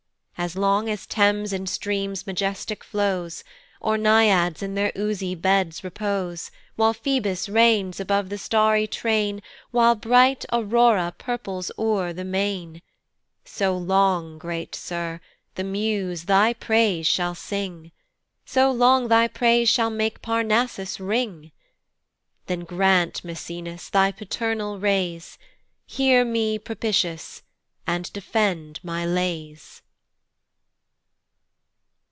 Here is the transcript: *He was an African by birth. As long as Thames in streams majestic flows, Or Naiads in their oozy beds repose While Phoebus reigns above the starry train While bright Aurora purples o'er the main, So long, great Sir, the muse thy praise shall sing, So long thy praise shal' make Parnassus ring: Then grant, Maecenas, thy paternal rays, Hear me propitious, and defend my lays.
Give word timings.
*He 0.35 0.43
was 0.45 0.55
an 0.55 0.63
African 0.63 0.79
by 0.79 0.79
birth. 0.79 0.85
As 0.87 0.87
long 0.87 0.89
as 0.89 1.05
Thames 1.05 1.53
in 1.53 1.67
streams 1.67 2.25
majestic 2.25 2.83
flows, 2.83 3.43
Or 3.79 3.95
Naiads 3.95 4.63
in 4.63 4.73
their 4.73 4.91
oozy 4.97 5.35
beds 5.35 5.83
repose 5.83 6.49
While 6.75 6.95
Phoebus 6.95 7.47
reigns 7.47 7.99
above 7.99 8.29
the 8.29 8.39
starry 8.39 8.87
train 8.87 9.43
While 9.69 9.93
bright 9.93 10.43
Aurora 10.51 11.13
purples 11.15 11.69
o'er 11.77 12.11
the 12.11 12.23
main, 12.23 12.81
So 13.45 13.77
long, 13.77 14.39
great 14.39 14.73
Sir, 14.73 15.19
the 15.53 15.63
muse 15.63 16.23
thy 16.23 16.53
praise 16.53 17.05
shall 17.05 17.35
sing, 17.35 17.91
So 18.43 18.71
long 18.71 19.09
thy 19.09 19.27
praise 19.27 19.69
shal' 19.69 19.91
make 19.91 20.23
Parnassus 20.23 20.99
ring: 20.99 21.51
Then 22.47 22.61
grant, 22.61 23.23
Maecenas, 23.23 23.91
thy 23.91 24.11
paternal 24.11 24.79
rays, 24.79 25.37
Hear 25.85 26.25
me 26.25 26.57
propitious, 26.57 27.43
and 27.85 28.11
defend 28.11 28.79
my 28.81 29.05
lays. 29.05 29.83